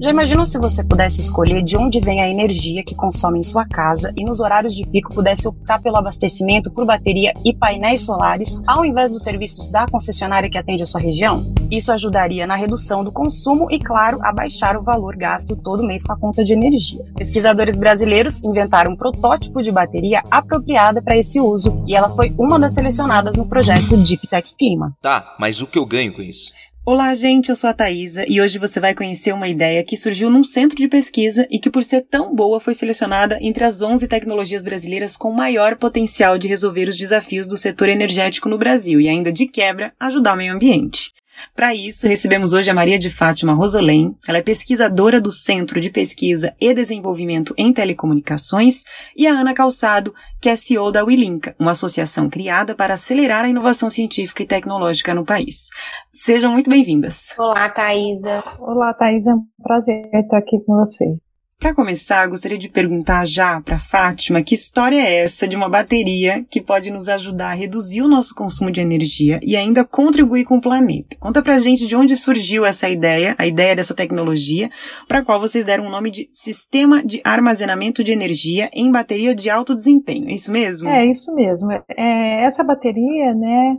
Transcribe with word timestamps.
Já 0.00 0.10
imaginou 0.10 0.46
se 0.46 0.58
você 0.58 0.84
pudesse 0.84 1.20
escolher 1.20 1.60
de 1.64 1.76
onde 1.76 1.98
vem 1.98 2.20
a 2.20 2.30
energia 2.30 2.84
que 2.84 2.94
consome 2.94 3.40
em 3.40 3.42
sua 3.42 3.66
casa 3.66 4.12
e 4.16 4.24
nos 4.24 4.38
horários 4.38 4.72
de 4.72 4.86
pico 4.86 5.12
pudesse 5.12 5.48
optar 5.48 5.82
pelo 5.82 5.96
abastecimento 5.96 6.70
por 6.70 6.86
bateria 6.86 7.32
e 7.44 7.52
painéis 7.52 8.02
solares, 8.02 8.60
ao 8.64 8.84
invés 8.84 9.10
dos 9.10 9.24
serviços 9.24 9.68
da 9.68 9.88
concessionária 9.88 10.48
que 10.48 10.56
atende 10.56 10.84
a 10.84 10.86
sua 10.86 11.00
região? 11.00 11.52
Isso 11.68 11.90
ajudaria 11.90 12.46
na 12.46 12.54
redução 12.54 13.02
do 13.02 13.10
consumo 13.10 13.68
e, 13.72 13.80
claro, 13.80 14.20
a 14.22 14.32
baixar 14.32 14.76
o 14.76 14.82
valor 14.82 15.16
gasto 15.16 15.56
todo 15.56 15.82
mês 15.82 16.04
com 16.04 16.12
a 16.12 16.18
conta 16.18 16.44
de 16.44 16.52
energia. 16.52 17.04
Pesquisadores 17.16 17.74
brasileiros 17.74 18.40
inventaram 18.44 18.92
um 18.92 18.96
protótipo 18.96 19.60
de 19.60 19.72
bateria 19.72 20.22
apropriada 20.30 21.02
para 21.02 21.18
esse 21.18 21.40
uso 21.40 21.82
e 21.88 21.96
ela 21.96 22.08
foi 22.08 22.32
uma 22.38 22.56
das 22.56 22.72
selecionadas 22.72 23.34
no 23.34 23.46
projeto 23.46 23.96
Deep 23.96 24.28
Tech 24.28 24.54
Clima. 24.56 24.96
Tá, 25.02 25.34
mas 25.40 25.60
o 25.60 25.66
que 25.66 25.78
eu 25.78 25.84
ganho 25.84 26.14
com 26.14 26.22
isso? 26.22 26.52
Olá, 26.90 27.12
gente, 27.12 27.50
eu 27.50 27.54
sou 27.54 27.68
a 27.68 27.74
Thaisa 27.74 28.24
e 28.26 28.40
hoje 28.40 28.58
você 28.58 28.80
vai 28.80 28.94
conhecer 28.94 29.30
uma 29.34 29.46
ideia 29.46 29.84
que 29.84 29.94
surgiu 29.94 30.30
num 30.30 30.42
centro 30.42 30.74
de 30.74 30.88
pesquisa 30.88 31.46
e 31.50 31.58
que, 31.58 31.68
por 31.68 31.84
ser 31.84 32.00
tão 32.00 32.34
boa, 32.34 32.58
foi 32.58 32.72
selecionada 32.72 33.36
entre 33.42 33.62
as 33.62 33.82
11 33.82 34.08
tecnologias 34.08 34.64
brasileiras 34.64 35.14
com 35.14 35.30
maior 35.30 35.76
potencial 35.76 36.38
de 36.38 36.48
resolver 36.48 36.88
os 36.88 36.96
desafios 36.96 37.46
do 37.46 37.58
setor 37.58 37.90
energético 37.90 38.48
no 38.48 38.56
Brasil 38.56 38.98
e, 39.02 39.06
ainda 39.06 39.30
de 39.30 39.46
quebra, 39.46 39.92
ajudar 40.00 40.32
o 40.32 40.38
meio 40.38 40.54
ambiente. 40.54 41.12
Para 41.54 41.74
isso, 41.74 42.06
recebemos 42.06 42.52
hoje 42.52 42.70
a 42.70 42.74
Maria 42.74 42.98
de 42.98 43.10
Fátima 43.10 43.52
Rosolém. 43.52 44.16
Ela 44.26 44.38
é 44.38 44.42
pesquisadora 44.42 45.20
do 45.20 45.32
Centro 45.32 45.80
de 45.80 45.90
Pesquisa 45.90 46.54
e 46.60 46.72
Desenvolvimento 46.72 47.54
em 47.56 47.72
Telecomunicações, 47.72 48.84
e 49.16 49.26
a 49.26 49.32
Ana 49.32 49.54
Calçado, 49.54 50.14
que 50.40 50.48
é 50.48 50.56
CEO 50.56 50.92
da 50.92 51.04
Wilinka, 51.04 51.54
uma 51.58 51.72
associação 51.72 52.28
criada 52.28 52.74
para 52.74 52.94
acelerar 52.94 53.44
a 53.44 53.48
inovação 53.48 53.90
científica 53.90 54.42
e 54.42 54.46
tecnológica 54.46 55.14
no 55.14 55.24
país. 55.24 55.68
Sejam 56.12 56.52
muito 56.52 56.70
bem-vindas. 56.70 57.34
Olá, 57.38 57.68
Thaisa. 57.68 58.44
Olá, 58.58 58.94
Thaisa. 58.94 59.30
É 59.30 59.34
um 59.34 59.46
prazer 59.62 60.10
estar 60.14 60.38
aqui 60.38 60.58
com 60.64 60.76
você. 60.76 61.18
Para 61.60 61.74
começar, 61.74 62.28
gostaria 62.28 62.56
de 62.56 62.68
perguntar 62.68 63.26
já 63.26 63.60
para 63.60 63.80
Fátima 63.80 64.40
que 64.40 64.54
história 64.54 65.00
é 65.00 65.24
essa 65.24 65.48
de 65.48 65.56
uma 65.56 65.68
bateria 65.68 66.46
que 66.48 66.60
pode 66.60 66.88
nos 66.88 67.08
ajudar 67.08 67.50
a 67.50 67.54
reduzir 67.54 68.00
o 68.00 68.06
nosso 68.06 68.32
consumo 68.32 68.70
de 68.70 68.80
energia 68.80 69.40
e 69.42 69.56
ainda 69.56 69.84
contribuir 69.84 70.44
com 70.44 70.58
o 70.58 70.60
planeta. 70.60 71.16
Conta 71.18 71.42
pra 71.42 71.58
gente 71.58 71.84
de 71.84 71.96
onde 71.96 72.14
surgiu 72.14 72.64
essa 72.64 72.88
ideia, 72.88 73.34
a 73.36 73.44
ideia 73.44 73.74
dessa 73.74 73.92
tecnologia, 73.92 74.70
para 75.08 75.24
qual 75.24 75.40
vocês 75.40 75.64
deram 75.64 75.88
o 75.88 75.90
nome 75.90 76.12
de 76.12 76.28
Sistema 76.30 77.04
de 77.04 77.20
Armazenamento 77.24 78.04
de 78.04 78.12
Energia 78.12 78.70
em 78.72 78.92
Bateria 78.92 79.34
de 79.34 79.50
Alto 79.50 79.74
Desempenho. 79.74 80.30
É 80.30 80.34
isso 80.34 80.52
mesmo? 80.52 80.88
É 80.88 81.06
isso 81.06 81.34
mesmo. 81.34 81.72
É, 81.72 82.44
essa 82.44 82.62
bateria, 82.62 83.34
né, 83.34 83.76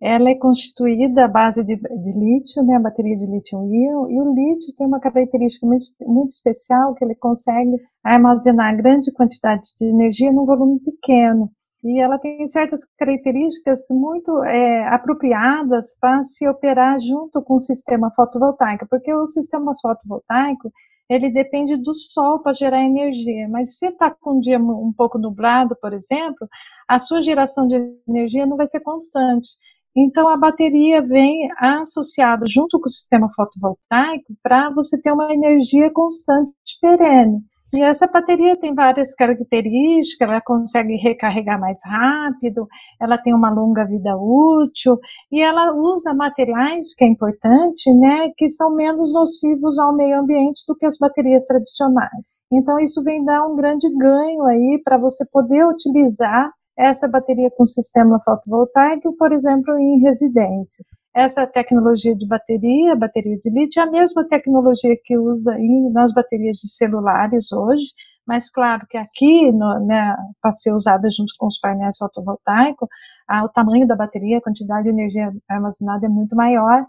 ela 0.00 0.30
é 0.30 0.34
constituída 0.34 1.26
à 1.26 1.28
base 1.28 1.62
de, 1.62 1.76
de 1.76 2.18
lítio, 2.18 2.62
né, 2.62 2.76
a 2.76 2.80
bateria 2.80 3.14
de 3.14 3.26
lítio-íon, 3.26 4.08
e 4.08 4.20
o 4.20 4.32
lítio 4.32 4.74
tem 4.74 4.86
uma 4.86 4.98
característica 4.98 5.66
muito, 5.66 6.30
especial, 6.30 6.94
que 6.94 7.04
ele 7.04 7.14
consegue 7.14 7.76
armazenar 8.02 8.76
grande 8.76 9.12
quantidade 9.12 9.68
de 9.78 9.84
energia 9.84 10.32
num 10.32 10.46
volume 10.46 10.80
pequeno. 10.80 11.50
E 11.84 12.00
ela 12.00 12.18
tem 12.18 12.46
certas 12.46 12.80
características 12.98 13.80
muito 13.90 14.42
é, 14.44 14.86
apropriadas 14.88 15.98
para 15.98 16.22
se 16.24 16.48
operar 16.48 16.98
junto 16.98 17.42
com 17.42 17.54
o 17.54 17.60
sistema 17.60 18.10
fotovoltaico, 18.14 18.86
porque 18.88 19.12
o 19.12 19.26
sistema 19.26 19.72
fotovoltaico 19.80 20.70
ele 21.10 21.28
depende 21.28 21.76
do 21.76 21.92
sol 21.92 22.38
para 22.38 22.52
gerar 22.52 22.84
energia. 22.84 23.48
Mas 23.48 23.76
se 23.76 23.86
está 23.86 24.10
com 24.10 24.34
um 24.34 24.40
dia 24.40 24.58
um 24.58 24.92
pouco 24.96 25.18
nublado, 25.18 25.76
por 25.80 25.92
exemplo, 25.92 26.48
a 26.86 26.98
sua 27.00 27.20
geração 27.20 27.66
de 27.66 27.74
energia 28.08 28.46
não 28.46 28.56
vai 28.56 28.68
ser 28.68 28.80
constante. 28.80 29.48
Então, 29.96 30.28
a 30.28 30.36
bateria 30.36 31.02
vem 31.02 31.48
associada 31.58 32.44
junto 32.48 32.78
com 32.78 32.86
o 32.86 32.90
sistema 32.90 33.28
fotovoltaico 33.34 34.34
para 34.42 34.70
você 34.70 35.00
ter 35.00 35.12
uma 35.12 35.32
energia 35.32 35.90
constante 35.92 36.52
perene. 36.80 37.40
E 37.72 37.80
essa 37.80 38.08
bateria 38.08 38.56
tem 38.58 38.74
várias 38.74 39.14
características, 39.14 40.28
ela 40.28 40.40
consegue 40.40 40.96
recarregar 40.96 41.60
mais 41.60 41.78
rápido, 41.84 42.66
ela 43.00 43.16
tem 43.16 43.32
uma 43.32 43.48
longa 43.48 43.84
vida 43.84 44.16
útil 44.16 44.98
e 45.30 45.40
ela 45.40 45.72
usa 45.72 46.12
materiais, 46.12 46.92
que 46.96 47.04
é 47.04 47.08
importante, 47.08 47.94
né, 47.94 48.30
que 48.36 48.48
são 48.48 48.74
menos 48.74 49.12
nocivos 49.12 49.78
ao 49.78 49.94
meio 49.94 50.18
ambiente 50.18 50.64
do 50.66 50.74
que 50.74 50.84
as 50.84 50.98
baterias 50.98 51.44
tradicionais. 51.44 52.40
Então 52.52 52.76
isso 52.80 53.04
vem 53.04 53.24
dar 53.24 53.46
um 53.46 53.54
grande 53.54 53.88
ganho 53.96 54.42
aí 54.46 54.80
para 54.82 54.98
você 54.98 55.24
poder 55.30 55.64
utilizar 55.64 56.50
essa 56.80 57.06
bateria 57.06 57.50
com 57.50 57.66
sistema 57.66 58.18
fotovoltaico, 58.24 59.14
por 59.16 59.32
exemplo, 59.32 59.78
em 59.78 60.00
residências. 60.00 60.88
Essa 61.14 61.46
tecnologia 61.46 62.16
de 62.16 62.26
bateria, 62.26 62.96
bateria 62.96 63.36
de 63.38 63.50
lítio, 63.50 63.80
é 63.80 63.82
a 63.82 63.90
mesma 63.90 64.26
tecnologia 64.26 64.96
que 65.04 65.18
usa 65.18 65.58
em, 65.58 65.92
nas 65.92 66.14
baterias 66.14 66.56
de 66.56 66.70
celulares 66.70 67.52
hoje, 67.52 67.84
mas 68.26 68.50
claro 68.50 68.86
que 68.88 68.96
aqui, 68.96 69.52
né, 69.52 70.16
para 70.40 70.52
ser 70.52 70.72
usada 70.72 71.08
junto 71.10 71.34
com 71.38 71.48
os 71.48 71.58
painéis 71.60 71.98
fotovoltaicos, 71.98 72.88
a, 73.28 73.44
o 73.44 73.48
tamanho 73.50 73.86
da 73.86 73.94
bateria, 73.94 74.38
a 74.38 74.42
quantidade 74.42 74.84
de 74.84 74.88
energia 74.90 75.30
armazenada 75.50 76.06
é 76.06 76.08
muito 76.08 76.34
maior, 76.34 76.86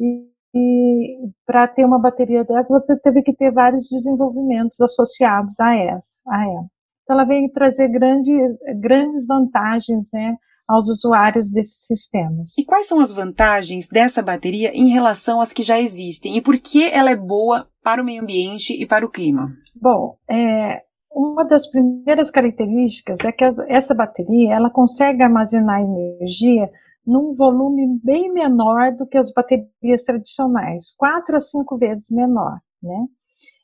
e, 0.00 0.26
e 0.54 1.30
para 1.46 1.68
ter 1.68 1.84
uma 1.84 2.00
bateria 2.00 2.42
dessa, 2.44 2.76
você 2.76 2.96
teve 2.98 3.22
que 3.22 3.32
ter 3.32 3.52
vários 3.52 3.88
desenvolvimentos 3.88 4.80
associados 4.80 5.60
a 5.60 5.76
essa. 5.76 6.08
A 6.26 6.44
ela. 6.44 6.77
Então, 7.08 7.18
ela 7.18 7.24
vem 7.24 7.48
trazer 7.48 7.88
grandes, 7.88 8.58
grandes 8.78 9.26
vantagens 9.26 10.10
né, 10.12 10.36
aos 10.68 10.90
usuários 10.90 11.50
desses 11.50 11.86
sistemas. 11.86 12.50
E 12.58 12.66
quais 12.66 12.86
são 12.86 13.00
as 13.00 13.10
vantagens 13.10 13.88
dessa 13.88 14.20
bateria 14.20 14.70
em 14.74 14.90
relação 14.90 15.40
às 15.40 15.50
que 15.50 15.62
já 15.62 15.80
existem? 15.80 16.36
E 16.36 16.42
por 16.42 16.58
que 16.58 16.84
ela 16.84 17.08
é 17.10 17.16
boa 17.16 17.66
para 17.82 18.02
o 18.02 18.04
meio 18.04 18.22
ambiente 18.22 18.74
e 18.74 18.86
para 18.86 19.06
o 19.06 19.08
clima? 19.08 19.50
Bom, 19.74 20.18
é, 20.28 20.82
uma 21.10 21.46
das 21.46 21.66
primeiras 21.70 22.30
características 22.30 23.18
é 23.24 23.32
que 23.32 23.44
essa 23.68 23.94
bateria 23.94 24.54
ela 24.54 24.68
consegue 24.68 25.22
armazenar 25.22 25.80
energia 25.80 26.70
num 27.06 27.34
volume 27.34 27.98
bem 28.04 28.30
menor 28.30 28.92
do 28.94 29.06
que 29.06 29.16
as 29.16 29.32
baterias 29.32 30.02
tradicionais, 30.04 30.94
quatro 30.94 31.36
a 31.36 31.40
cinco 31.40 31.78
vezes 31.78 32.10
menor, 32.10 32.58
né? 32.82 33.06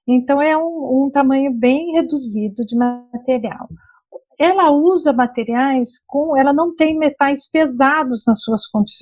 Então, 0.07 0.41
é 0.41 0.57
um, 0.57 1.05
um 1.05 1.11
tamanho 1.11 1.53
bem 1.53 1.93
reduzido 1.93 2.65
de 2.67 2.77
material. 2.77 3.69
Ela 4.39 4.71
usa 4.71 5.13
materiais 5.13 5.99
com, 6.07 6.37
ela 6.37 6.53
não 6.53 6.75
tem 6.75 6.99
metais 6.99 7.49
pesados 7.51 8.25
na 8.27 8.35
sua 8.35 8.57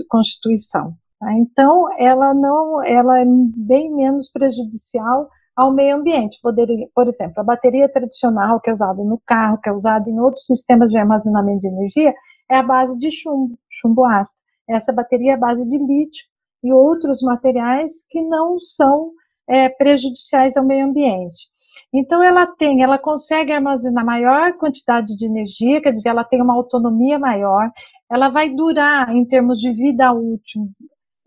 constituição. 0.08 0.94
Tá? 1.18 1.32
Então, 1.34 1.86
ela 1.98 2.34
não, 2.34 2.84
ela 2.84 3.20
é 3.20 3.24
bem 3.26 3.94
menos 3.94 4.30
prejudicial 4.30 5.28
ao 5.56 5.72
meio 5.72 5.96
ambiente. 5.96 6.38
Poderia, 6.42 6.88
por 6.94 7.06
exemplo, 7.08 7.34
a 7.38 7.44
bateria 7.44 7.88
tradicional 7.88 8.60
que 8.60 8.70
é 8.70 8.72
usada 8.72 9.02
no 9.02 9.20
carro, 9.26 9.58
que 9.58 9.68
é 9.68 9.72
usada 9.72 10.08
em 10.08 10.18
outros 10.18 10.46
sistemas 10.46 10.90
de 10.90 10.98
armazenamento 10.98 11.60
de 11.60 11.68
energia, 11.68 12.14
é 12.50 12.56
a 12.58 12.62
base 12.62 12.98
de 12.98 13.10
chumbo, 13.10 13.58
chumbo 13.70 14.04
ácido. 14.04 14.38
Essa 14.68 14.92
bateria 14.92 15.32
é 15.32 15.34
a 15.34 15.38
base 15.38 15.68
de 15.68 15.78
lítio 15.78 16.26
e 16.62 16.72
outros 16.72 17.22
materiais 17.22 18.04
que 18.08 18.22
não 18.22 18.58
são 18.58 19.12
é, 19.48 19.68
prejudiciais 19.68 20.56
ao 20.56 20.64
meio 20.64 20.86
ambiente. 20.86 21.50
Então, 21.92 22.22
ela 22.22 22.46
tem, 22.46 22.82
ela 22.82 22.98
consegue 22.98 23.52
armazenar 23.52 24.04
maior 24.04 24.54
quantidade 24.54 25.14
de 25.16 25.26
energia, 25.26 25.80
quer 25.80 25.92
dizer, 25.92 26.08
ela 26.08 26.24
tem 26.24 26.40
uma 26.40 26.54
autonomia 26.54 27.18
maior, 27.18 27.70
ela 28.10 28.28
vai 28.30 28.50
durar, 28.50 29.14
em 29.14 29.24
termos 29.26 29.58
de 29.60 29.72
vida 29.72 30.12
útil, 30.12 30.68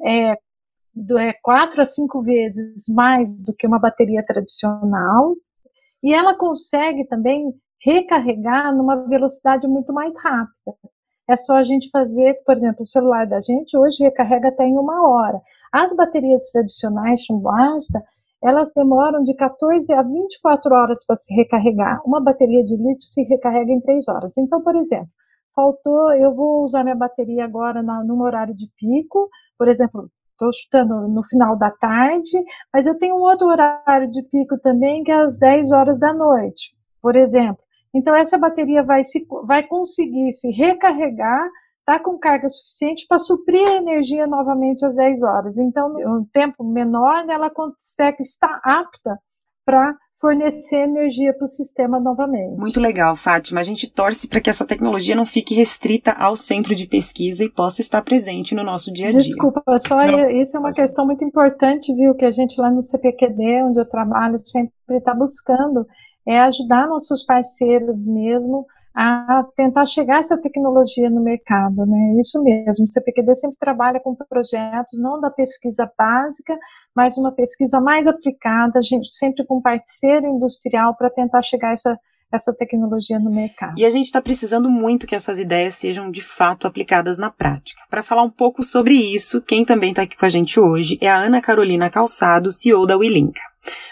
é, 0.03 0.37
do, 0.93 1.17
é, 1.17 1.33
quatro 1.41 1.81
a 1.81 1.85
cinco 1.85 2.21
vezes 2.23 2.85
mais 2.89 3.43
do 3.43 3.53
que 3.53 3.67
uma 3.67 3.79
bateria 3.79 4.25
tradicional, 4.25 5.35
e 6.01 6.13
ela 6.13 6.35
consegue 6.35 7.05
também 7.05 7.53
recarregar 7.83 8.75
numa 8.75 9.07
velocidade 9.07 9.67
muito 9.67 9.93
mais 9.93 10.15
rápida. 10.23 10.73
É 11.27 11.35
só 11.37 11.55
a 11.55 11.63
gente 11.63 11.89
fazer, 11.89 12.35
por 12.45 12.55
exemplo, 12.55 12.81
o 12.81 12.85
celular 12.85 13.25
da 13.25 13.41
gente 13.41 13.75
hoje 13.75 14.03
recarrega 14.03 14.49
até 14.49 14.63
em 14.63 14.77
uma 14.77 15.07
hora. 15.07 15.41
As 15.75 15.93
baterias 15.93 16.49
tradicionais 16.53 17.19
chumbo 17.19 17.49
ácido, 17.49 17.99
elas 18.41 18.71
demoram 18.73 19.21
de 19.23 19.35
14 19.35 19.93
a 19.93 20.01
24 20.01 20.73
horas 20.73 21.05
para 21.05 21.17
se 21.17 21.35
recarregar. 21.35 22.01
Uma 22.05 22.23
bateria 22.23 22.63
de 22.63 22.77
lítio 22.77 23.05
se 23.09 23.23
recarrega 23.23 23.73
em 23.73 23.81
3 23.81 24.07
horas. 24.07 24.37
Então, 24.37 24.61
por 24.63 24.73
exemplo, 24.73 25.09
faltou, 25.53 26.13
eu 26.13 26.33
vou 26.33 26.63
usar 26.63 26.81
minha 26.85 26.95
bateria 26.95 27.43
agora 27.43 27.83
na, 27.83 28.01
no 28.05 28.23
horário 28.23 28.53
de 28.53 28.69
pico, 28.77 29.29
por 29.57 29.67
exemplo, 29.67 30.09
estou 30.31 30.49
chutando 30.53 31.09
no 31.09 31.25
final 31.25 31.57
da 31.57 31.71
tarde, 31.71 32.41
mas 32.73 32.87
eu 32.87 32.97
tenho 32.97 33.17
um 33.17 33.23
outro 33.23 33.47
horário 33.47 34.09
de 34.09 34.23
pico 34.29 34.57
também, 34.61 35.03
que 35.03 35.11
é 35.11 35.15
às 35.15 35.37
10 35.37 35.73
horas 35.73 35.99
da 35.99 36.13
noite, 36.13 36.73
por 37.01 37.17
exemplo. 37.17 37.61
Então, 37.93 38.15
essa 38.15 38.37
bateria 38.37 38.81
vai, 38.81 39.03
se, 39.03 39.27
vai 39.45 39.63
conseguir 39.63 40.31
se 40.31 40.49
recarregar 40.51 41.49
está 41.87 41.99
com 41.99 42.17
carga 42.17 42.49
suficiente 42.49 43.05
para 43.07 43.19
suprir 43.19 43.67
a 43.67 43.75
energia 43.75 44.25
novamente 44.25 44.83
às 44.83 44.95
10 44.95 45.21
horas. 45.21 45.57
Então, 45.57 45.93
um 45.93 46.25
tempo 46.25 46.63
menor, 46.63 47.29
ela 47.29 47.49
consegue 47.49 48.23
estar 48.23 48.59
apta 48.63 49.19
para 49.63 49.95
fornecer 50.19 50.77
energia 50.77 51.33
para 51.33 51.45
o 51.45 51.47
sistema 51.47 51.99
novamente. 51.99 52.57
Muito 52.57 52.79
legal, 52.79 53.15
Fátima. 53.15 53.59
A 53.59 53.63
gente 53.63 53.87
torce 53.91 54.27
para 54.27 54.41
que 54.41 54.49
essa 54.49 54.65
tecnologia 54.65 55.15
não 55.15 55.25
fique 55.25 55.53
restrita 55.53 56.11
ao 56.11 56.35
centro 56.35 56.73
de 56.73 56.87
pesquisa 56.87 57.43
e 57.43 57.49
possa 57.49 57.81
estar 57.81 58.01
presente 58.01 58.55
no 58.55 58.63
nosso 58.63 58.91
dia 58.91 59.09
a 59.09 59.11
dia. 59.11 59.19
Desculpa, 59.19 59.61
só 59.79 59.97
não. 60.07 60.29
isso 60.29 60.57
é 60.57 60.59
uma 60.59 60.73
questão 60.73 61.05
muito 61.05 61.23
importante, 61.23 61.93
viu, 61.93 62.15
que 62.15 62.25
a 62.25 62.31
gente 62.31 62.59
lá 62.59 62.71
no 62.71 62.81
CPQD, 62.81 63.63
onde 63.63 63.79
eu 63.79 63.87
trabalho, 63.87 64.39
sempre 64.39 64.71
está 64.89 65.13
buscando, 65.13 65.85
é 66.27 66.39
ajudar 66.39 66.87
nossos 66.87 67.23
parceiros 67.23 68.07
mesmo 68.07 68.65
a 68.95 69.43
tentar 69.57 69.85
chegar 69.85 70.19
essa 70.19 70.37
tecnologia 70.37 71.09
no 71.09 71.21
mercado, 71.21 71.85
né? 71.85 72.15
Isso 72.19 72.41
mesmo. 72.41 72.85
O 72.85 72.87
CPQD 72.87 73.35
sempre 73.35 73.57
trabalha 73.59 73.99
com 73.99 74.15
projetos 74.15 74.97
não 74.99 75.19
da 75.19 75.29
pesquisa 75.29 75.91
básica, 75.97 76.57
mas 76.95 77.17
uma 77.17 77.31
pesquisa 77.31 77.81
mais 77.81 78.07
aplicada, 78.07 78.79
sempre 79.03 79.45
com 79.45 79.61
parceiro 79.61 80.27
industrial 80.27 80.95
para 80.95 81.09
tentar 81.09 81.41
chegar 81.41 81.73
essa 81.73 81.97
essa 82.31 82.53
tecnologia 82.53 83.19
no 83.19 83.31
mercado. 83.31 83.77
E 83.77 83.85
a 83.85 83.89
gente 83.89 84.05
está 84.05 84.21
precisando 84.21 84.69
muito 84.69 85.07
que 85.07 85.15
essas 85.15 85.39
ideias 85.39 85.75
sejam 85.75 86.11
de 86.11 86.21
fato 86.21 86.67
aplicadas 86.67 87.17
na 87.17 87.29
prática. 87.29 87.81
Para 87.89 88.03
falar 88.03 88.23
um 88.23 88.29
pouco 88.29 88.63
sobre 88.63 88.93
isso, 88.93 89.41
quem 89.41 89.63
também 89.63 89.91
está 89.91 90.01
aqui 90.01 90.17
com 90.17 90.25
a 90.25 90.29
gente 90.29 90.59
hoje 90.59 90.97
é 90.99 91.07
a 91.07 91.17
Ana 91.17 91.39
Carolina 91.39 91.89
Calçado, 91.89 92.51
CEO 92.51 92.85
da 92.85 92.97
Wilinka. 92.97 93.39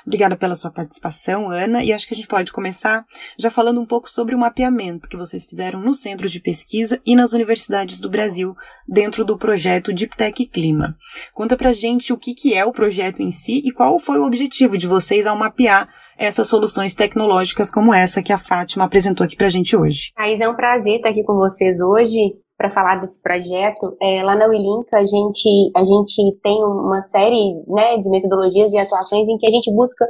Obrigada 0.05 0.35
pela 0.35 0.55
sua 0.55 0.71
participação, 0.71 1.49
Ana, 1.49 1.83
e 1.83 1.93
acho 1.93 2.07
que 2.07 2.13
a 2.13 2.17
gente 2.17 2.27
pode 2.27 2.51
começar 2.51 3.05
já 3.37 3.49
falando 3.49 3.79
um 3.79 3.85
pouco 3.85 4.09
sobre 4.09 4.35
o 4.35 4.37
mapeamento 4.37 5.09
que 5.09 5.17
vocês 5.17 5.45
fizeram 5.45 5.79
no 5.79 5.93
centro 5.93 6.29
de 6.29 6.39
pesquisa 6.39 7.01
e 7.05 7.15
nas 7.15 7.33
universidades 7.33 7.99
do 7.99 8.09
Brasil 8.09 8.55
dentro 8.87 9.23
do 9.23 9.37
projeto 9.37 9.93
DeepTech 9.93 10.45
Clima. 10.47 10.97
Conta 11.33 11.55
pra 11.55 11.71
gente 11.71 12.11
o 12.11 12.17
que, 12.17 12.33
que 12.33 12.53
é 12.53 12.65
o 12.65 12.71
projeto 12.71 13.21
em 13.21 13.31
si 13.31 13.61
e 13.65 13.71
qual 13.71 13.97
foi 13.99 14.19
o 14.19 14.25
objetivo 14.25 14.77
de 14.77 14.87
vocês 14.87 15.25
ao 15.25 15.37
mapear 15.37 15.87
essas 16.17 16.47
soluções 16.47 16.93
tecnológicas 16.93 17.71
como 17.71 17.93
essa 17.93 18.21
que 18.21 18.31
a 18.31 18.37
Fátima 18.37 18.85
apresentou 18.85 19.25
aqui 19.25 19.35
para 19.35 19.47
a 19.47 19.49
gente 19.49 19.75
hoje. 19.75 20.11
Thais, 20.15 20.41
é 20.41 20.47
um 20.47 20.55
prazer 20.55 20.97
estar 20.97 21.09
aqui 21.09 21.23
com 21.23 21.35
vocês 21.35 21.81
hoje 21.81 22.42
para 22.57 22.69
falar 22.69 22.97
desse 22.97 23.21
projeto. 23.21 23.97
É, 24.01 24.23
lá 24.23 24.35
na 24.35 24.45
Wilinka, 24.45 24.97
a 24.97 25.05
gente, 25.05 25.71
a 25.75 25.83
gente 25.83 26.39
tem 26.43 26.63
uma 26.63 27.01
série 27.01 27.53
né, 27.67 27.97
de 27.97 28.09
metodologias 28.09 28.73
e 28.73 28.77
atuações 28.77 29.27
em 29.27 29.37
que 29.37 29.47
a 29.47 29.51
gente 29.51 29.73
busca 29.73 30.05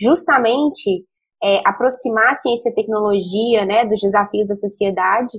justamente 0.00 1.04
é, 1.42 1.60
aproximar 1.66 2.30
a 2.30 2.34
ciência 2.34 2.70
e 2.70 2.74
tecnologia 2.74 3.64
né, 3.64 3.84
dos 3.84 4.00
desafios 4.00 4.48
da 4.48 4.54
sociedade 4.54 5.32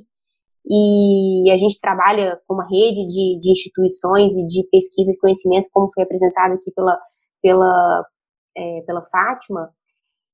e 0.65 1.49
a 1.51 1.57
gente 1.57 1.79
trabalha 1.79 2.39
com 2.47 2.53
uma 2.53 2.67
rede 2.67 3.07
de, 3.07 3.39
de 3.39 3.51
instituições 3.51 4.33
e 4.35 4.45
de 4.45 4.67
pesquisa 4.69 5.11
e 5.11 5.17
conhecimento, 5.17 5.69
como 5.71 5.91
foi 5.93 6.03
apresentado 6.03 6.53
aqui 6.53 6.71
pela, 6.71 6.99
pela, 7.41 8.05
é, 8.55 8.81
pela 8.85 9.01
Fátima, 9.03 9.69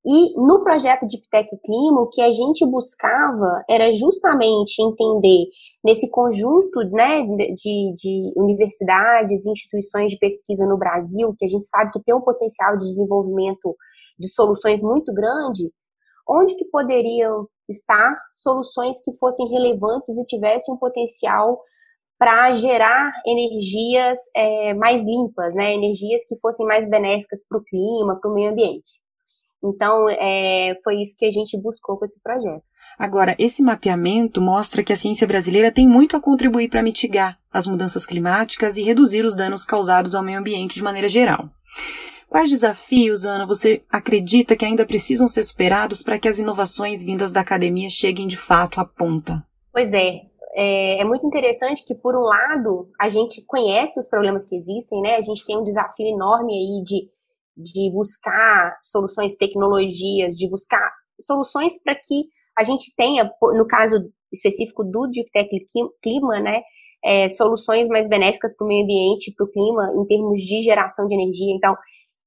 e 0.09 0.33
no 0.37 0.63
projeto 0.63 1.05
de 1.05 1.17
Ptec 1.17 1.49
Clima, 1.65 1.99
o 1.99 2.07
que 2.07 2.21
a 2.21 2.31
gente 2.31 2.65
buscava 2.65 3.61
era 3.69 3.91
justamente 3.91 4.81
entender 4.81 5.49
nesse 5.83 6.09
conjunto 6.09 6.79
né, 6.91 7.23
de, 7.23 7.93
de 7.93 8.31
universidades 8.37 9.45
e 9.45 9.51
instituições 9.51 10.13
de 10.13 10.17
pesquisa 10.17 10.65
no 10.65 10.77
Brasil, 10.77 11.35
que 11.37 11.43
a 11.43 11.47
gente 11.49 11.65
sabe 11.65 11.91
que 11.91 12.01
tem 12.01 12.15
um 12.15 12.21
potencial 12.21 12.77
de 12.77 12.85
desenvolvimento 12.85 13.75
de 14.17 14.29
soluções 14.29 14.81
muito 14.81 15.13
grande, 15.13 15.69
onde 16.25 16.55
que 16.55 16.63
poderiam 16.69 17.45
estar 17.67 18.15
soluções 18.31 19.01
que 19.03 19.13
fossem 19.17 19.49
relevantes 19.49 20.17
e 20.17 20.25
tivessem 20.25 20.73
um 20.73 20.77
potencial 20.77 21.61
para 22.17 22.53
gerar 22.53 23.11
energias 23.25 24.17
é, 24.33 24.73
mais 24.73 25.03
limpas, 25.03 25.53
né, 25.53 25.73
energias 25.73 26.25
que 26.25 26.39
fossem 26.39 26.65
mais 26.65 26.89
benéficas 26.89 27.45
para 27.45 27.57
o 27.57 27.63
clima, 27.63 28.17
para 28.21 28.31
o 28.31 28.33
meio 28.33 28.51
ambiente. 28.51 29.05
Então, 29.63 30.07
é, 30.09 30.75
foi 30.83 31.01
isso 31.01 31.15
que 31.17 31.25
a 31.25 31.31
gente 31.31 31.59
buscou 31.59 31.97
com 31.97 32.05
esse 32.05 32.21
projeto. 32.21 32.63
Agora, 32.97 33.35
esse 33.37 33.61
mapeamento 33.61 34.41
mostra 34.41 34.83
que 34.83 34.91
a 34.91 34.95
ciência 34.95 35.27
brasileira 35.27 35.71
tem 35.71 35.87
muito 35.87 36.17
a 36.17 36.21
contribuir 36.21 36.69
para 36.69 36.81
mitigar 36.81 37.37
as 37.51 37.67
mudanças 37.67 38.05
climáticas 38.05 38.77
e 38.77 38.83
reduzir 38.83 39.23
os 39.23 39.35
danos 39.35 39.65
causados 39.65 40.15
ao 40.15 40.23
meio 40.23 40.39
ambiente 40.39 40.75
de 40.75 40.83
maneira 40.83 41.07
geral. 41.07 41.49
Quais 42.29 42.49
desafios, 42.49 43.25
Ana, 43.25 43.45
você 43.45 43.83
acredita 43.89 44.55
que 44.55 44.65
ainda 44.65 44.85
precisam 44.85 45.27
ser 45.27 45.43
superados 45.43 46.03
para 46.03 46.19
que 46.19 46.27
as 46.27 46.39
inovações 46.39 47.03
vindas 47.03 47.31
da 47.31 47.41
academia 47.41 47.89
cheguem 47.89 48.27
de 48.27 48.35
fato 48.35 48.81
à 48.81 48.85
ponta? 48.85 49.43
Pois 49.71 49.93
é, 49.93 50.21
é, 50.55 51.01
é, 51.01 51.05
muito 51.05 51.25
interessante 51.25 51.85
que, 51.85 51.95
por 51.95 52.15
um 52.15 52.23
lado, 52.23 52.89
a 52.99 53.07
gente 53.07 53.45
conhece 53.45 53.99
os 53.99 54.09
problemas 54.09 54.43
que 54.43 54.55
existem, 54.55 54.99
né? 55.01 55.15
A 55.15 55.21
gente 55.21 55.45
tem 55.45 55.57
um 55.57 55.63
desafio 55.63 56.07
enorme 56.07 56.51
aí 56.51 56.83
de 56.83 57.09
de 57.57 57.91
buscar 57.91 58.77
soluções, 58.81 59.35
tecnologias, 59.35 60.35
de 60.35 60.49
buscar 60.49 60.91
soluções 61.19 61.81
para 61.81 61.95
que 61.95 62.25
a 62.57 62.63
gente 62.63 62.93
tenha, 62.95 63.29
no 63.41 63.65
caso 63.65 64.09
específico 64.31 64.83
do 64.83 65.07
Digitec 65.07 65.49
Clima, 66.01 66.39
né, 66.39 66.61
é, 67.03 67.29
soluções 67.29 67.87
mais 67.87 68.07
benéficas 68.07 68.55
para 68.55 68.65
o 68.65 68.67
meio 68.67 68.83
ambiente, 68.83 69.33
para 69.35 69.45
o 69.45 69.49
clima, 69.49 69.93
em 69.95 70.05
termos 70.05 70.39
de 70.39 70.61
geração 70.61 71.07
de 71.07 71.15
energia. 71.15 71.53
Então, 71.55 71.75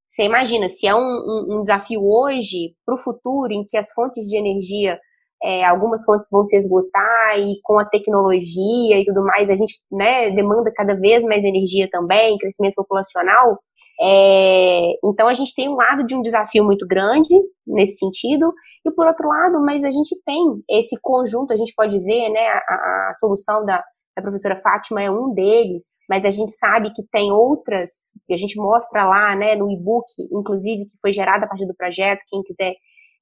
você 0.08 0.24
imagina, 0.24 0.68
se 0.68 0.86
é 0.86 0.94
um, 0.94 0.98
um, 0.98 1.58
um 1.58 1.60
desafio 1.60 2.00
hoje, 2.02 2.74
para 2.84 2.94
o 2.94 2.98
futuro, 2.98 3.52
em 3.52 3.64
que 3.64 3.76
as 3.76 3.92
fontes 3.92 4.24
de 4.24 4.36
energia, 4.36 4.98
é, 5.42 5.64
algumas 5.64 6.04
fontes 6.04 6.28
vão 6.30 6.44
se 6.44 6.56
esgotar, 6.56 7.38
e 7.38 7.60
com 7.62 7.78
a 7.78 7.84
tecnologia 7.84 8.98
e 8.98 9.04
tudo 9.04 9.22
mais, 9.24 9.48
a 9.48 9.54
gente 9.54 9.74
né, 9.90 10.30
demanda 10.30 10.72
cada 10.74 10.94
vez 10.94 11.22
mais 11.24 11.44
energia 11.44 11.88
também, 11.90 12.38
crescimento 12.38 12.74
populacional, 12.74 13.58
é, 14.02 14.92
então 15.04 15.28
a 15.28 15.34
gente 15.34 15.54
tem 15.54 15.68
um 15.68 15.74
lado 15.74 16.06
de 16.06 16.14
um 16.14 16.22
desafio 16.22 16.64
muito 16.64 16.86
grande 16.86 17.34
nesse 17.66 17.98
sentido, 17.98 18.52
e 18.84 18.90
por 18.92 19.06
outro 19.06 19.28
lado, 19.28 19.60
mas 19.60 19.84
a 19.84 19.90
gente 19.90 20.16
tem 20.24 20.42
esse 20.70 20.98
conjunto, 21.02 21.52
a 21.52 21.56
gente 21.56 21.74
pode 21.76 21.98
ver, 22.00 22.30
né, 22.30 22.48
a, 22.48 23.10
a 23.10 23.12
solução 23.14 23.64
da, 23.64 23.82
da 24.16 24.22
professora 24.22 24.56
Fátima 24.56 25.02
é 25.02 25.10
um 25.10 25.32
deles, 25.34 25.94
mas 26.08 26.24
a 26.24 26.30
gente 26.30 26.52
sabe 26.52 26.92
que 26.94 27.02
tem 27.12 27.30
outras, 27.30 28.12
que 28.26 28.32
a 28.32 28.36
gente 28.36 28.56
mostra 28.56 29.04
lá, 29.04 29.36
né, 29.36 29.54
no 29.54 29.70
e-book, 29.70 30.06
inclusive, 30.32 30.86
que 30.86 30.98
foi 31.00 31.12
gerado 31.12 31.44
a 31.44 31.48
partir 31.48 31.66
do 31.66 31.76
projeto, 31.76 32.20
quem 32.28 32.42
quiser 32.42 32.74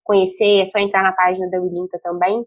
conhecer, 0.04 0.62
é 0.62 0.66
só 0.66 0.78
entrar 0.78 1.02
na 1.02 1.12
página 1.12 1.50
da 1.50 1.60
Wilinka 1.60 1.98
também, 2.02 2.44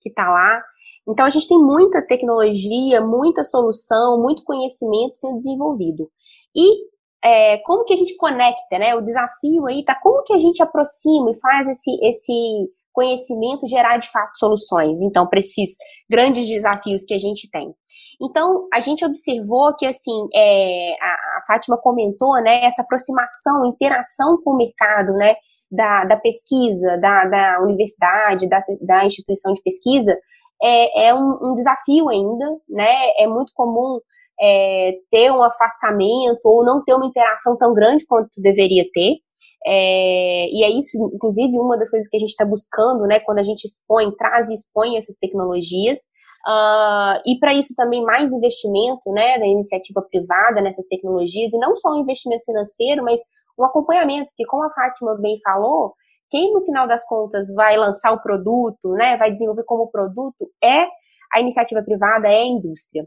que 0.00 0.08
está 0.08 0.30
lá. 0.30 0.62
Então 1.08 1.24
a 1.24 1.30
gente 1.30 1.48
tem 1.48 1.58
muita 1.58 2.06
tecnologia, 2.06 3.00
muita 3.00 3.42
solução, 3.44 4.20
muito 4.20 4.44
conhecimento 4.44 5.14
sendo 5.14 5.36
desenvolvido. 5.36 6.10
E 6.54 6.92
é, 7.24 7.58
como 7.58 7.84
que 7.84 7.94
a 7.94 7.96
gente 7.96 8.16
conecta, 8.16 8.78
né? 8.78 8.94
O 8.94 9.00
desafio 9.00 9.66
aí 9.66 9.84
tá 9.84 9.94
como 9.94 10.22
que 10.24 10.32
a 10.32 10.38
gente 10.38 10.62
aproxima 10.62 11.30
e 11.30 11.40
faz 11.40 11.68
esse, 11.68 11.90
esse 12.02 12.68
conhecimento 12.92 13.66
gerar 13.66 13.96
de 13.98 14.10
fato 14.10 14.36
soluções, 14.36 15.00
então, 15.00 15.26
para 15.26 15.38
esses 15.38 15.76
grandes 16.10 16.46
desafios 16.48 17.04
que 17.04 17.14
a 17.14 17.18
gente 17.18 17.48
tem. 17.50 17.72
Então, 18.20 18.68
a 18.72 18.80
gente 18.80 19.04
observou 19.04 19.74
que, 19.76 19.86
assim, 19.86 20.28
é, 20.34 20.94
a, 21.00 21.42
Fátima 21.46 21.76
comentou, 21.78 22.40
né, 22.42 22.64
essa 22.64 22.82
aproximação, 22.82 23.66
interação 23.66 24.40
com 24.44 24.52
o 24.52 24.56
mercado, 24.56 25.12
né, 25.14 25.34
da, 25.70 26.04
da 26.04 26.16
pesquisa, 26.16 26.98
da, 27.00 27.24
da 27.24 27.60
universidade, 27.62 28.48
da, 28.48 28.58
da 28.82 29.04
instituição 29.04 29.52
de 29.52 29.62
pesquisa, 29.62 30.16
é, 30.62 31.08
é 31.08 31.14
um, 31.14 31.38
um 31.42 31.54
desafio 31.54 32.08
ainda, 32.08 32.46
né, 32.68 33.10
é 33.18 33.26
muito 33.26 33.52
comum 33.54 33.98
é, 34.42 34.92
ter 35.10 35.30
um 35.30 35.42
afastamento 35.42 36.40
ou 36.44 36.64
não 36.64 36.82
ter 36.82 36.94
uma 36.94 37.06
interação 37.06 37.56
tão 37.56 37.72
grande 37.72 38.04
quanto 38.06 38.30
deveria 38.38 38.84
ter. 38.92 39.18
É, 39.64 40.48
e 40.50 40.64
é 40.64 40.70
isso, 40.70 40.98
inclusive, 41.14 41.56
uma 41.58 41.78
das 41.78 41.88
coisas 41.88 42.08
que 42.08 42.16
a 42.16 42.20
gente 42.20 42.30
está 42.30 42.44
buscando, 42.44 43.06
né, 43.06 43.20
quando 43.20 43.38
a 43.38 43.44
gente 43.44 43.64
expõe, 43.64 44.10
traz 44.16 44.50
e 44.50 44.54
expõe 44.54 44.96
essas 44.96 45.16
tecnologias. 45.18 46.00
Uh, 46.44 47.22
e 47.24 47.38
para 47.38 47.54
isso 47.54 47.72
também 47.76 48.02
mais 48.02 48.32
investimento, 48.32 49.12
né, 49.12 49.38
da 49.38 49.46
iniciativa 49.46 50.02
privada 50.10 50.60
nessas 50.60 50.88
tecnologias, 50.88 51.52
e 51.52 51.58
não 51.58 51.76
só 51.76 51.92
um 51.92 52.00
investimento 52.00 52.44
financeiro, 52.44 53.04
mas 53.04 53.20
um 53.56 53.64
acompanhamento, 53.64 54.26
porque 54.30 54.44
como 54.46 54.64
a 54.64 54.70
Fátima 54.70 55.16
bem 55.20 55.36
falou, 55.44 55.94
quem 56.28 56.52
no 56.52 56.60
final 56.60 56.88
das 56.88 57.06
contas 57.06 57.46
vai 57.54 57.76
lançar 57.76 58.12
o 58.12 58.20
produto, 58.20 58.90
né, 58.94 59.16
vai 59.16 59.30
desenvolver 59.30 59.62
como 59.64 59.88
produto, 59.88 60.50
é 60.60 60.86
a 61.32 61.40
iniciativa 61.40 61.80
privada, 61.84 62.28
é 62.28 62.42
a 62.42 62.46
indústria. 62.46 63.06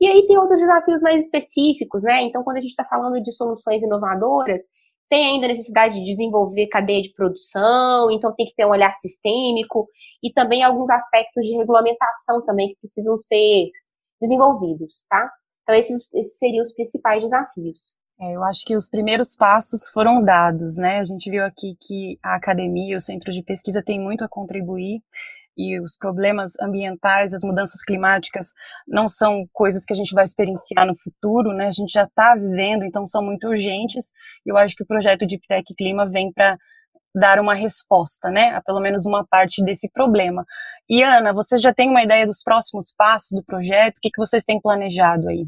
E 0.00 0.06
aí 0.06 0.26
tem 0.26 0.38
outros 0.38 0.60
desafios 0.60 1.00
mais 1.00 1.24
específicos, 1.24 2.02
né? 2.02 2.22
Então, 2.22 2.42
quando 2.44 2.58
a 2.58 2.60
gente 2.60 2.70
está 2.70 2.84
falando 2.84 3.22
de 3.22 3.32
soluções 3.32 3.82
inovadoras, 3.82 4.62
tem 5.08 5.26
ainda 5.26 5.48
necessidade 5.48 5.94
de 5.94 6.04
desenvolver 6.04 6.66
cadeia 6.66 7.00
de 7.00 7.12
produção, 7.12 8.10
então 8.10 8.34
tem 8.34 8.46
que 8.46 8.54
ter 8.54 8.66
um 8.66 8.70
olhar 8.70 8.92
sistêmico 8.94 9.88
e 10.22 10.32
também 10.32 10.62
alguns 10.62 10.90
aspectos 10.90 11.46
de 11.46 11.56
regulamentação 11.56 12.42
também 12.44 12.68
que 12.68 12.76
precisam 12.80 13.16
ser 13.16 13.70
desenvolvidos, 14.20 15.06
tá? 15.08 15.30
Então, 15.62 15.74
esses, 15.74 16.12
esses 16.14 16.38
seriam 16.38 16.62
os 16.62 16.72
principais 16.72 17.22
desafios. 17.22 17.94
É, 18.18 18.34
eu 18.34 18.42
acho 18.44 18.64
que 18.64 18.74
os 18.74 18.88
primeiros 18.88 19.36
passos 19.36 19.88
foram 19.88 20.22
dados, 20.22 20.76
né? 20.78 21.00
A 21.00 21.04
gente 21.04 21.30
viu 21.30 21.44
aqui 21.44 21.76
que 21.80 22.18
a 22.22 22.34
academia, 22.34 22.96
o 22.96 23.00
centro 23.00 23.30
de 23.30 23.42
pesquisa 23.42 23.82
tem 23.82 24.00
muito 24.00 24.24
a 24.24 24.28
contribuir 24.28 25.02
e 25.56 25.80
os 25.80 25.96
problemas 25.96 26.52
ambientais, 26.60 27.32
as 27.32 27.42
mudanças 27.42 27.82
climáticas 27.82 28.52
não 28.86 29.08
são 29.08 29.46
coisas 29.52 29.84
que 29.84 29.92
a 29.92 29.96
gente 29.96 30.14
vai 30.14 30.24
experienciar 30.24 30.86
no 30.86 30.96
futuro, 30.96 31.52
né? 31.52 31.66
A 31.66 31.70
gente 31.70 31.92
já 31.92 32.04
está 32.04 32.34
vivendo, 32.34 32.84
então 32.84 33.06
são 33.06 33.22
muito 33.22 33.48
urgentes. 33.48 34.12
Eu 34.44 34.56
acho 34.56 34.74
que 34.76 34.82
o 34.82 34.86
projeto 34.86 35.26
de 35.26 35.38
Tech 35.48 35.64
Clima 35.76 36.06
vem 36.06 36.32
para 36.32 36.56
dar 37.14 37.40
uma 37.40 37.54
resposta, 37.54 38.30
né, 38.30 38.50
a 38.50 38.62
pelo 38.62 38.78
menos 38.78 39.06
uma 39.06 39.26
parte 39.26 39.64
desse 39.64 39.90
problema. 39.90 40.44
E 40.88 41.02
Ana, 41.02 41.32
você 41.32 41.56
já 41.56 41.72
tem 41.72 41.88
uma 41.88 42.02
ideia 42.02 42.26
dos 42.26 42.42
próximos 42.42 42.92
passos 42.94 43.30
do 43.34 43.42
projeto? 43.42 43.96
O 43.96 44.00
que, 44.02 44.10
que 44.10 44.20
vocês 44.20 44.44
têm 44.44 44.60
planejado 44.60 45.28
aí? 45.28 45.46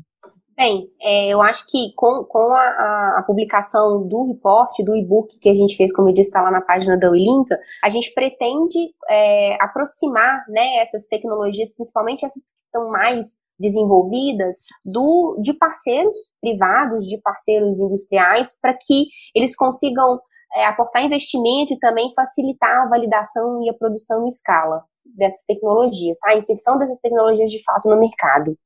Bem, 0.58 0.90
é, 1.00 1.28
eu 1.28 1.40
acho 1.40 1.64
que 1.68 1.92
com, 1.94 2.24
com 2.24 2.52
a, 2.52 3.18
a, 3.20 3.24
publicação 3.24 4.04
do 4.08 4.26
reporte, 4.26 4.82
do 4.82 4.96
e-book 4.96 5.38
que 5.40 5.48
a 5.48 5.54
gente 5.54 5.76
fez, 5.76 5.92
como 5.92 6.08
eu 6.08 6.12
disse, 6.12 6.30
está 6.30 6.42
lá 6.42 6.50
na 6.50 6.60
página 6.60 6.98
da 6.98 7.08
Uilinka, 7.08 7.56
a 7.80 7.88
gente 7.88 8.12
pretende 8.12 8.92
é, 9.08 9.54
aproximar 9.62 10.40
né, 10.48 10.78
essas 10.78 11.06
tecnologias, 11.06 11.72
principalmente 11.72 12.26
essas 12.26 12.42
que 12.42 12.60
estão 12.64 12.90
mais 12.90 13.38
desenvolvidas, 13.56 14.56
do, 14.84 15.40
de 15.40 15.52
parceiros 15.54 16.16
privados, 16.40 17.06
de 17.06 17.20
parceiros 17.22 17.78
industriais, 17.78 18.58
para 18.60 18.74
que 18.74 19.06
eles 19.36 19.54
consigam 19.54 20.18
é, 20.56 20.66
aportar 20.66 21.04
investimento 21.04 21.72
e 21.72 21.78
também 21.78 22.12
facilitar 22.16 22.82
a 22.82 22.88
validação 22.88 23.62
e 23.62 23.70
a 23.70 23.74
produção 23.74 24.24
em 24.24 24.28
escala 24.28 24.82
dessas 25.16 25.44
tecnologias, 25.46 26.18
tá? 26.18 26.32
a 26.32 26.36
inserção 26.36 26.76
dessas 26.78 27.00
tecnologias 27.00 27.48
de 27.48 27.62
fato 27.62 27.88
no 27.88 28.00
mercado. 28.00 28.58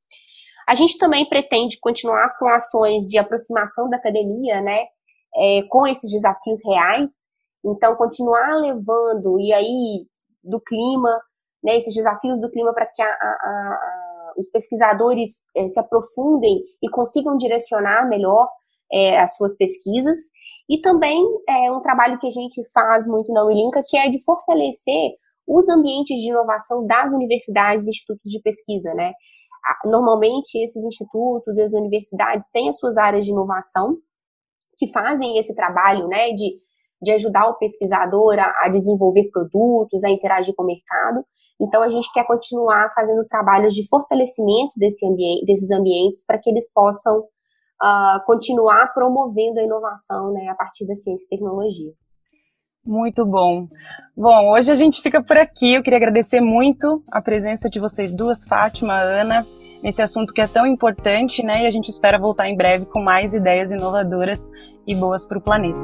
A 0.68 0.74
gente 0.74 0.98
também 0.98 1.28
pretende 1.28 1.78
continuar 1.80 2.36
com 2.38 2.48
ações 2.48 3.04
de 3.04 3.18
aproximação 3.18 3.88
da 3.88 3.96
academia, 3.96 4.60
né, 4.60 4.84
é, 5.36 5.62
com 5.68 5.86
esses 5.86 6.10
desafios 6.10 6.60
reais. 6.64 7.30
Então, 7.64 7.96
continuar 7.96 8.56
levando, 8.56 9.38
e 9.38 9.52
aí, 9.52 10.06
do 10.42 10.60
clima, 10.60 11.20
né, 11.62 11.78
esses 11.78 11.94
desafios 11.94 12.40
do 12.40 12.50
clima 12.50 12.72
para 12.74 12.86
que 12.86 13.00
a, 13.00 13.06
a, 13.06 13.10
a, 13.10 14.32
os 14.36 14.50
pesquisadores 14.50 15.44
é, 15.56 15.68
se 15.68 15.78
aprofundem 15.78 16.62
e 16.82 16.88
consigam 16.90 17.36
direcionar 17.36 18.08
melhor 18.08 18.48
é, 18.92 19.18
as 19.20 19.36
suas 19.36 19.56
pesquisas. 19.56 20.18
E 20.68 20.80
também 20.80 21.24
é 21.48 21.70
um 21.70 21.80
trabalho 21.80 22.18
que 22.18 22.26
a 22.26 22.30
gente 22.30 22.62
faz 22.72 23.06
muito 23.06 23.32
na 23.32 23.44
Uilinka, 23.44 23.82
que 23.86 23.96
é 23.96 24.08
de 24.08 24.22
fortalecer 24.24 25.12
os 25.46 25.68
ambientes 25.68 26.18
de 26.18 26.28
inovação 26.28 26.86
das 26.86 27.12
universidades 27.12 27.86
e 27.86 27.90
institutos 27.90 28.30
de 28.30 28.40
pesquisa, 28.40 28.94
né? 28.94 29.12
Normalmente, 29.84 30.58
esses 30.58 30.84
institutos 30.84 31.56
e 31.56 31.62
as 31.62 31.72
universidades 31.72 32.50
têm 32.50 32.68
as 32.68 32.78
suas 32.78 32.96
áreas 32.96 33.24
de 33.24 33.32
inovação, 33.32 33.96
que 34.76 34.90
fazem 34.92 35.38
esse 35.38 35.54
trabalho, 35.54 36.08
né, 36.08 36.32
de, 36.32 36.56
de 37.00 37.10
ajudar 37.12 37.48
o 37.48 37.58
pesquisador 37.58 38.38
a, 38.38 38.52
a 38.64 38.68
desenvolver 38.68 39.30
produtos, 39.30 40.02
a 40.04 40.10
interagir 40.10 40.54
com 40.54 40.62
o 40.62 40.66
mercado. 40.66 41.24
Então, 41.60 41.82
a 41.82 41.88
gente 41.88 42.10
quer 42.12 42.26
continuar 42.26 42.90
fazendo 42.94 43.24
trabalhos 43.26 43.74
de 43.74 43.88
fortalecimento 43.88 44.78
desse 44.78 45.06
ambiente, 45.06 45.44
desses 45.44 45.70
ambientes 45.70 46.24
para 46.26 46.38
que 46.38 46.50
eles 46.50 46.72
possam 46.72 47.18
uh, 47.20 48.24
continuar 48.26 48.92
promovendo 48.92 49.60
a 49.60 49.62
inovação 49.62 50.32
né, 50.32 50.48
a 50.48 50.54
partir 50.54 50.86
da 50.86 50.94
ciência 50.94 51.26
e 51.26 51.36
tecnologia. 51.36 51.92
Muito 52.84 53.24
bom. 53.24 53.68
Bom, 54.16 54.52
hoje 54.52 54.72
a 54.72 54.74
gente 54.74 55.00
fica 55.00 55.22
por 55.22 55.38
aqui. 55.38 55.74
Eu 55.74 55.82
queria 55.82 55.98
agradecer 55.98 56.40
muito 56.40 57.02
a 57.12 57.22
presença 57.22 57.70
de 57.70 57.78
vocês 57.78 58.12
duas, 58.12 58.44
Fátima, 58.44 58.94
Ana, 58.94 59.46
nesse 59.80 60.02
assunto 60.02 60.34
que 60.34 60.40
é 60.40 60.48
tão 60.48 60.66
importante, 60.66 61.44
né? 61.44 61.62
E 61.62 61.66
a 61.66 61.70
gente 61.70 61.88
espera 61.88 62.18
voltar 62.18 62.48
em 62.48 62.56
breve 62.56 62.84
com 62.86 63.00
mais 63.00 63.34
ideias 63.34 63.70
inovadoras 63.70 64.50
e 64.84 64.96
boas 64.96 65.26
para 65.26 65.38
o 65.38 65.40
planeta. 65.40 65.80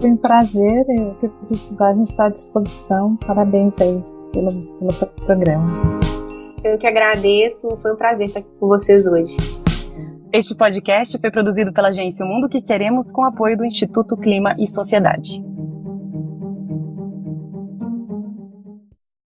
Foi 0.00 0.10
um 0.10 0.16
prazer. 0.16 0.82
O 0.88 1.14
que 1.16 1.28
precisar, 1.46 1.90
a 1.90 1.94
gente 1.94 2.08
está 2.08 2.26
à 2.26 2.30
disposição. 2.30 3.14
Parabéns 3.16 3.74
aí 3.78 4.02
pelo, 4.32 4.50
pelo 4.78 5.10
programa. 5.26 5.72
Eu 6.64 6.78
que 6.78 6.86
agradeço. 6.86 7.68
Foi 7.80 7.92
um 7.92 7.96
prazer 7.96 8.28
estar 8.28 8.40
aqui 8.40 8.58
com 8.58 8.66
vocês 8.66 9.06
hoje. 9.06 9.36
Este 10.32 10.54
podcast 10.54 11.18
foi 11.18 11.30
produzido 11.30 11.72
pela 11.72 11.88
agência 11.88 12.24
O 12.24 12.28
Mundo 12.28 12.48
que 12.48 12.62
Queremos 12.62 13.12
com 13.12 13.24
apoio 13.24 13.58
do 13.58 13.64
Instituto 13.64 14.16
Clima 14.16 14.54
e 14.58 14.66
Sociedade. 14.66 15.47